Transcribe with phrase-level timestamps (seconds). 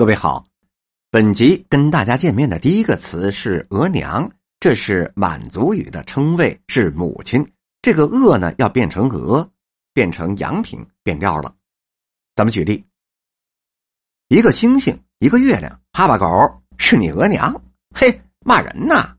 [0.00, 0.46] 各位好，
[1.10, 7.46] 本集跟大家见面的第一个词是“额娘”，这是满族语的称谓，是母亲。
[7.82, 9.46] 这个“额”呢，要变成“额”，
[9.92, 11.54] 变成阳平，变调了。
[12.34, 12.82] 咱们举例：
[14.28, 16.26] 一个星星，一个月亮，哈巴狗
[16.78, 17.54] 是你额娘，
[17.94, 19.14] 嘿，骂人呐！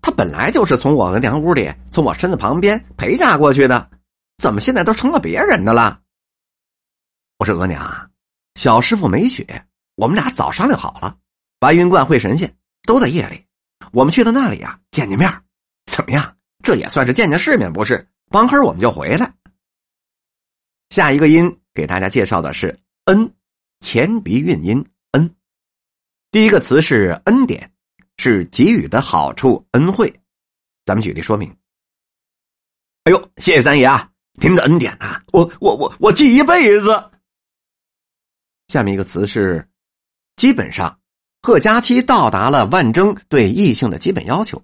[0.00, 3.90] 他本来就是从我额娘屋里，从我身子旁边陪嫁过去的，
[4.38, 6.00] 怎么现在都成了别人的了？
[7.36, 8.08] 我说额娘啊。
[8.58, 9.46] 小师傅没雪，
[9.94, 11.16] 我们俩早商量好了。
[11.60, 13.40] 白云观会神仙都在夜里，
[13.92, 15.32] 我们去到那里呀，见见面，
[15.86, 16.36] 怎么样？
[16.60, 18.04] 这也算是见见世面，不是？
[18.32, 19.32] 帮黑我们就回来。
[20.90, 22.76] 下一个音给大家介绍的是
[23.06, 23.32] “恩”，
[23.78, 25.36] 前鼻韵音“恩”。
[26.32, 27.72] 第一个词是“恩典”，
[28.18, 30.12] 是给予的好处、恩惠。
[30.84, 31.48] 咱们举例说明。
[33.04, 34.10] 哎呦，谢谢三爷啊！
[34.32, 37.12] 您的恩典呐，我我我我记一辈子。
[38.68, 39.66] 下面一个词是，
[40.36, 41.00] 基本上，
[41.40, 44.62] 贺佳期到达了万征对异性的基本要求。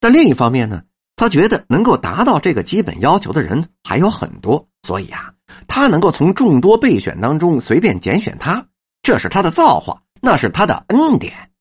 [0.00, 0.82] 但另一方面呢，
[1.14, 5.32] 他觉得能够达到这个基本要求的人还有很多，所以啊，
[5.68, 8.66] 他能够从众多备选当中随便拣选他，
[9.00, 11.52] 这是他的造化，那是他的恩典。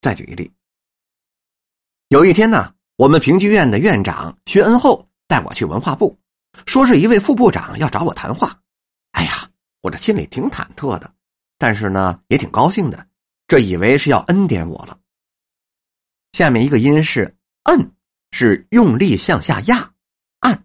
[0.00, 0.52] 再举一例，
[2.06, 6.16] 有一天呢，我们评剧院的院长薛恩厚带我去文化部，
[6.64, 8.60] 说是一位副部长要找我谈话。
[9.10, 9.49] 哎呀！
[9.82, 11.12] 我这心里挺忐忑的，
[11.58, 13.06] 但是呢，也挺高兴的。
[13.48, 14.98] 这以为是要恩典我了。
[16.32, 17.92] 下面一个音是“摁”，
[18.30, 19.92] 是用力向下压，
[20.40, 20.64] 按。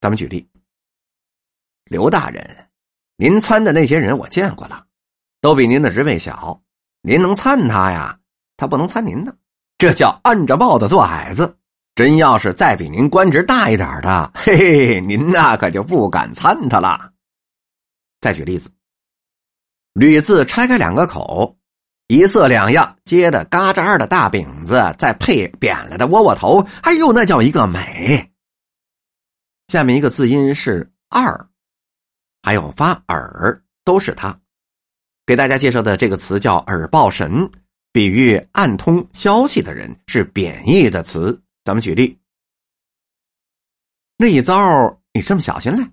[0.00, 0.48] 咱们举例：
[1.84, 2.68] 刘大人，
[3.16, 4.86] 您参的那些人我见过了，
[5.40, 6.62] 都比您的职位小，
[7.02, 8.18] 您能参他呀？
[8.56, 9.34] 他不能参您呢，
[9.78, 11.56] 这叫按着帽子做矮子。
[11.96, 17.09] 真要是再比您官职大一点的，嘿嘿，您那可就不敢参他了。
[18.20, 18.70] 再举例子，
[19.94, 21.58] 铝字拆开两个口，
[22.06, 28.30] 一色两样，接着嘎扎的大饼子，再配扁了的窝窝头，哎呦，那叫一个美。
[29.68, 31.48] 下面一个字音是二，
[32.42, 34.38] 还有发耳，都是它。
[35.24, 37.50] 给大家介绍的这个词叫耳报神，
[37.92, 41.40] 比喻暗通消息的人，是贬义的词。
[41.62, 42.18] 咱们举例，
[44.16, 45.86] 那一遭你这么小心嘞？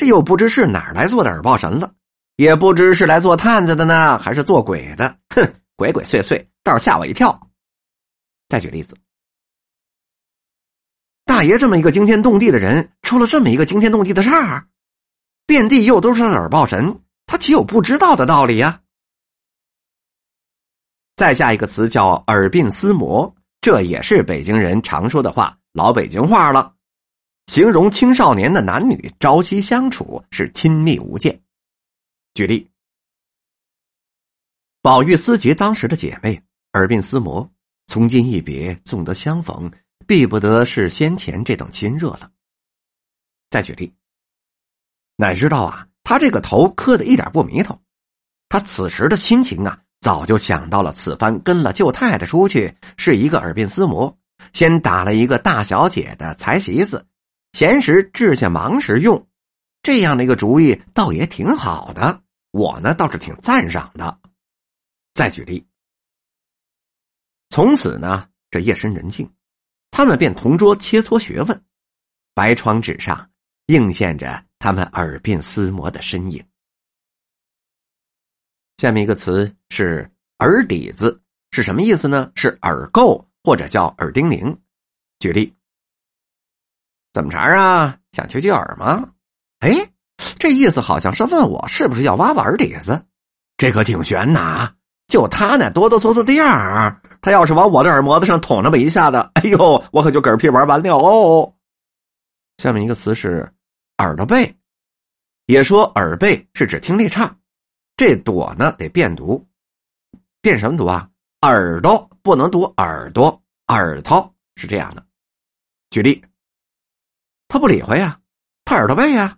[0.00, 1.92] 这又不知是哪儿来做的耳报神了，
[2.36, 5.18] 也不知是来做探子的呢，还是做鬼的？
[5.28, 5.46] 哼，
[5.76, 7.38] 鬼鬼祟祟，倒是吓我一跳。
[8.48, 8.96] 再举例子，
[11.26, 14.68] 大爷这么一个惊天动地的人，出了这么一个惊天动地的事儿，
[15.44, 18.80] 遍地又都是耳报神，他岂有不知道的道理呀？
[21.14, 26.76] 再下一个词叫耳鬓厮磨，这也是北京人常说的话，老北京话了。
[27.50, 31.36] 形容青少年的男女朝夕相处是亲密无间。
[32.32, 32.70] 举例，
[34.80, 36.40] 宝玉思及当时的姐妹，
[36.74, 37.50] 耳鬓厮磨，
[37.88, 39.68] 从今一别，纵得相逢，
[40.06, 42.30] 必不得是先前这等亲热了。
[43.50, 43.92] 再举例，
[45.16, 47.76] 乃知道啊，他这个头磕的一点不迷头，
[48.48, 54.16] 他此时的心情啊，早就想到了此番跟了舅太太出去，是一个耳鬓厮磨，
[54.52, 57.04] 先打了一个大小姐的才媳子。
[57.52, 59.28] 闲时治下忙时用，
[59.82, 62.22] 这样的一个主意倒也挺好的。
[62.52, 64.20] 我呢倒是挺赞赏的。
[65.14, 65.66] 再举例，
[67.50, 69.30] 从此呢这夜深人静，
[69.90, 71.64] 他们便同桌切磋学问，
[72.34, 73.30] 白窗纸上
[73.66, 76.44] 映现着他们耳鬓厮磨的身影。
[78.78, 82.32] 下面一个词是耳底子，是什么意思呢？
[82.34, 84.58] 是耳垢或者叫耳钉铃。
[85.18, 85.52] 举例。
[87.12, 87.96] 怎么茬啊？
[88.12, 89.08] 想去去耳吗？
[89.60, 89.90] 哎，
[90.38, 93.04] 这意思好像是问我是不是要挖挖耳底子，
[93.56, 94.72] 这可挺悬呐！
[95.06, 101.52] 就他那哆哆嗦嗦的样儿，他要是往我的耳膜子上捅那么一下子，哎呦，我可就嗝屁玩完了哦。
[102.58, 103.52] 下面一个词是
[103.98, 104.56] 耳朵背，
[105.46, 107.36] 也说耳背是指听力差，
[107.96, 109.44] 这朵呢得变读，
[110.40, 111.08] 变什么读啊？
[111.42, 115.04] 耳朵不能读耳朵，耳朵是这样的。
[115.90, 116.24] 举例。
[117.50, 118.20] 他不理会呀，
[118.64, 119.36] 他耳朵背呀，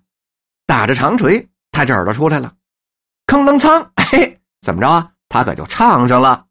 [0.67, 2.53] 打着长锤，他这耳朵出来了，
[3.27, 5.13] 吭楞仓， 嘿，怎么着啊？
[5.31, 6.47] 他可就唱上了。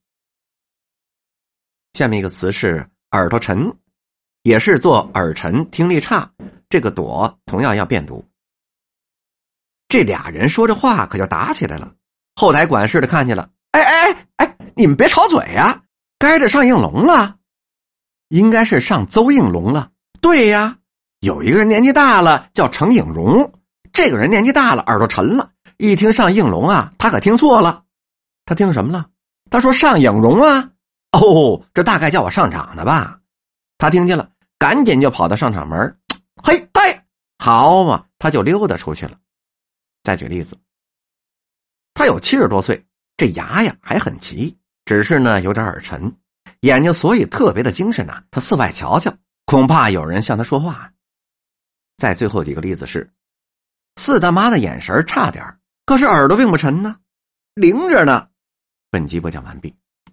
[1.94, 3.78] 下面一个词是耳朵沉，
[4.42, 6.34] 也是做耳沉，听力差。
[6.68, 8.28] 这个朵同样要变读。
[9.88, 11.94] 这俩人说着话，可就打起来了。
[12.36, 15.84] 后台管事的看见了，哎哎哎哎，你们别吵嘴呀！
[16.18, 17.38] 该着上应龙了，
[18.30, 19.92] 应该是上邹应龙了。
[20.22, 20.80] 对呀。
[21.22, 23.54] 有一个人年纪大了，叫程颖荣。
[23.94, 27.84] 这个人年纪大了，耳朵沉了，一听上应龙啊，他可听错了。
[28.44, 29.06] 他听什么了？
[29.52, 30.72] 他说上影荣啊。
[31.12, 33.20] 哦，这大概叫我上场的吧？
[33.78, 35.96] 他听见了，赶紧就跑到上场门。
[36.42, 37.00] 嘿，对，
[37.38, 39.16] 好嘛，他就溜达出去了。
[40.02, 40.58] 再举例子，
[41.94, 42.84] 他有七十多岁，
[43.16, 46.12] 这牙呀还很齐，只是呢有点耳沉，
[46.62, 48.24] 眼睛所以特别的精神呐。
[48.32, 49.14] 他四外瞧瞧，
[49.46, 50.91] 恐怕有人向他说话。
[52.02, 53.08] 再最后几个例子是，
[53.98, 55.46] 四大妈的眼神差点
[55.86, 56.96] 可是耳朵并不沉呢，
[57.54, 58.28] 灵着呢。
[58.90, 59.81] 本集播讲完毕。